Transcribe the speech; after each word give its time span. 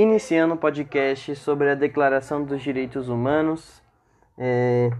iniciando 0.00 0.54
o 0.54 0.56
podcast 0.56 1.34
sobre 1.34 1.70
a 1.70 1.74
Declaração 1.74 2.44
dos 2.44 2.62
Direitos 2.62 3.08
Humanos, 3.08 3.82
é, 4.38 4.90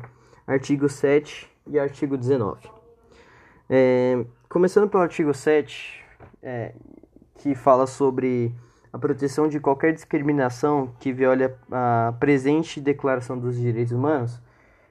artigo 0.45 0.89
7 0.89 1.49
e 1.69 1.79
artigo 1.79 2.17
19. 2.17 2.69
É, 3.71 4.25
começando 4.49 4.89
pelo 4.89 5.05
artigo 5.05 5.33
7, 5.33 6.05
é, 6.43 6.73
que 7.37 7.55
fala 7.55 7.87
sobre 7.87 8.53
a 8.93 8.99
proteção 8.99 9.47
de 9.47 9.61
qualquer 9.61 9.93
discriminação 9.93 10.93
que 10.99 11.13
viole 11.13 11.49
a 11.71 12.13
presente 12.19 12.81
Declaração 12.81 13.39
dos 13.39 13.57
Direitos 13.57 13.93
Humanos, 13.93 14.43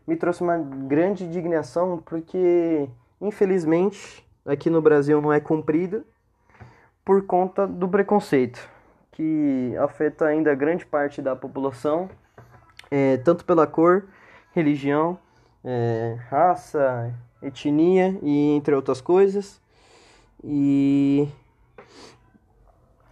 me 0.08 0.16
trouxe 0.16 0.42
uma 0.42 0.58
grande 0.58 1.26
indignação 1.26 2.02
porque, 2.06 2.88
infelizmente, 3.20 4.26
aqui 4.46 4.70
no 4.70 4.82
Brasil 4.82 5.22
não 5.22 5.34
é 5.34 5.42
cumprido 5.42 6.06
por 7.04 7.26
conta 7.26 7.68
do 7.68 7.90
preconceito 7.90 8.77
que 9.18 9.76
afeta 9.78 10.26
ainda 10.26 10.54
grande 10.54 10.86
parte 10.86 11.24
da 11.24 11.36
população, 11.36 12.08
é, 12.92 13.18
tanto 13.18 13.44
pela 13.44 13.66
cor, 13.66 14.06
religião, 14.54 15.18
é, 15.66 16.20
raça, 16.30 17.12
etnia 17.42 18.16
e 18.22 18.52
entre 18.56 18.76
outras 18.76 19.02
coisas. 19.02 19.60
E 20.44 21.28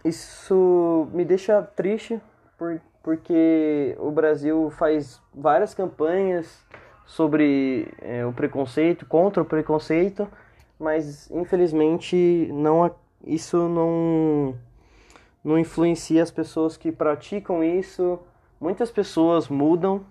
isso 0.04 1.08
me 1.12 1.24
deixa 1.24 1.60
triste 1.60 2.20
por, 2.56 2.80
porque 3.02 3.96
o 3.98 4.12
Brasil 4.12 4.70
faz 4.78 5.20
várias 5.34 5.74
campanhas 5.74 6.64
sobre 7.04 7.92
é, 8.00 8.24
o 8.24 8.32
preconceito, 8.32 9.04
contra 9.06 9.42
o 9.42 9.46
preconceito, 9.46 10.28
mas 10.78 11.28
infelizmente 11.32 12.48
não 12.52 12.94
isso 13.24 13.68
não 13.68 14.54
não 15.46 15.56
influencia 15.56 16.24
as 16.24 16.30
pessoas 16.32 16.76
que 16.76 16.90
praticam 16.90 17.62
isso. 17.62 18.18
Muitas 18.60 18.90
pessoas 18.90 19.48
mudam, 19.48 20.04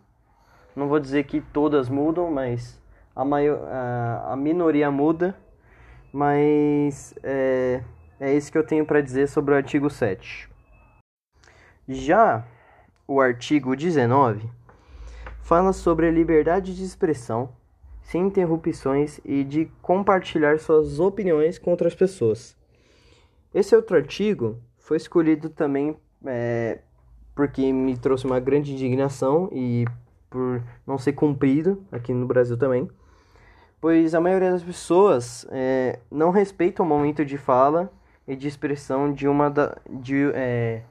não 0.74 0.88
vou 0.88 0.98
dizer 0.98 1.26
que 1.26 1.42
todas 1.42 1.90
mudam, 1.90 2.32
mas 2.32 2.82
a, 3.14 3.26
maior, 3.26 3.60
a, 3.68 4.34
minoria 4.38 4.90
muda. 4.90 5.36
Mas 6.14 7.14
é, 7.22 7.84
é 8.18 8.34
isso 8.34 8.50
que 8.50 8.58
eu 8.58 8.66
tenho 8.66 8.86
para 8.86 9.02
dizer 9.02 9.28
sobre 9.28 9.54
o 9.54 9.58
artigo 9.58 9.90
7. 9.90 10.50
Já 11.86 12.48
o 13.06 13.20
artigo 13.20 13.76
19 13.76 14.50
fala 15.42 15.74
sobre 15.74 16.08
a 16.08 16.12
liberdade 16.12 16.74
de 16.74 16.86
expressão, 16.86 17.50
sem 18.02 18.28
interrupções 18.28 19.20
e 19.26 19.44
de 19.44 19.66
compartilhar 19.82 20.58
suas 20.60 20.98
opiniões 20.98 21.60
com 21.60 21.72
outras 21.72 21.94
pessoas. 21.94 22.56
Esse 23.54 23.76
outro 23.76 23.98
artigo 23.98 24.62
foi 24.86 24.98
escolhido 24.98 25.50
também 25.50 25.98
é, 26.24 26.78
porque 27.34 27.74
me 27.74 27.98
trouxe 27.98 28.26
uma 28.26 28.40
grande 28.40 28.72
indignação 28.72 29.50
e 29.52 29.84
por 30.30 30.62
não 30.86 30.98
ser 31.00 31.14
cumprido 31.14 31.84
aqui 31.92 32.14
no 32.14 32.28
Brasil 32.28 32.56
também, 32.56 32.88
pois 33.82 34.14
a 34.14 34.22
maioria 34.22 34.52
das 34.52 34.62
pessoas 34.62 35.48
é, 35.50 35.98
não 36.12 36.30
respeita 36.30 36.84
o 36.84 36.86
momento 36.86 37.26
de 37.26 37.36
fala 37.36 37.92
e 38.28 38.36
de 38.36 38.48
expressão 38.48 39.12
de 39.12 39.28
uma, 39.28 39.50
da, 39.50 39.76
de, 39.90 40.32
é, 40.36 40.84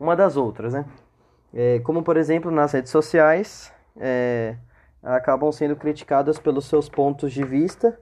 uma 0.00 0.16
das 0.16 0.38
outras, 0.38 0.72
né? 0.72 0.86
É, 1.52 1.80
como 1.80 2.02
por 2.02 2.16
exemplo 2.16 2.50
nas 2.50 2.72
redes 2.72 2.90
sociais, 2.90 3.70
é, 3.94 4.56
acabam 5.02 5.52
sendo 5.52 5.76
criticadas 5.76 6.38
pelos 6.38 6.64
seus 6.64 6.88
pontos 6.88 7.30
de 7.30 7.44
vista 7.44 7.98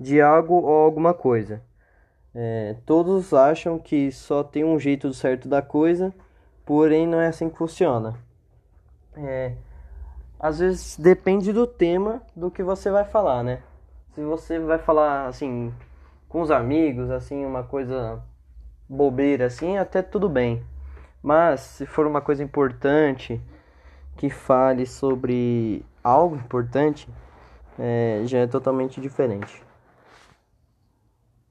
de 0.00 0.20
algo 0.20 0.54
ou 0.54 0.84
alguma 0.84 1.14
coisa. 1.14 1.62
É, 2.34 2.76
todos 2.84 3.32
acham 3.32 3.78
que 3.78 4.12
só 4.12 4.42
tem 4.44 4.64
um 4.64 4.78
jeito 4.78 5.12
certo 5.12 5.48
da 5.48 5.62
coisa, 5.62 6.12
porém 6.64 7.06
não 7.06 7.20
é 7.20 7.28
assim 7.28 7.48
que 7.48 7.56
funciona. 7.56 8.14
É, 9.16 9.54
às 10.38 10.58
vezes 10.58 10.96
depende 10.96 11.52
do 11.52 11.66
tema 11.66 12.22
do 12.36 12.50
que 12.50 12.62
você 12.62 12.90
vai 12.90 13.04
falar, 13.04 13.42
né? 13.42 13.60
Se 14.14 14.22
você 14.22 14.58
vai 14.58 14.78
falar 14.78 15.26
assim 15.26 15.72
com 16.28 16.42
os 16.42 16.50
amigos, 16.50 17.10
assim, 17.10 17.44
uma 17.44 17.62
coisa 17.64 18.22
bobeira 18.88 19.46
assim, 19.46 19.78
até 19.78 20.02
tudo 20.02 20.28
bem. 20.28 20.62
Mas 21.22 21.60
se 21.60 21.86
for 21.86 22.06
uma 22.06 22.20
coisa 22.20 22.42
importante 22.42 23.40
que 24.16 24.30
fale 24.30 24.86
sobre 24.86 25.84
algo 26.02 26.36
importante, 26.36 27.08
é, 27.78 28.22
já 28.24 28.38
é 28.38 28.46
totalmente 28.46 29.00
diferente. 29.00 29.62